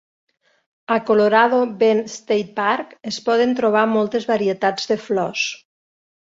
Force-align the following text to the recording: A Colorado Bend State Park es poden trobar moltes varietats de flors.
A 0.95 0.97
Colorado 1.07 1.59
Bend 1.83 2.05
State 2.13 2.53
Park 2.61 2.95
es 3.13 3.19
poden 3.27 3.53
trobar 3.61 3.85
moltes 3.93 4.27
varietats 4.33 4.91
de 4.95 4.99
flors. 5.05 5.47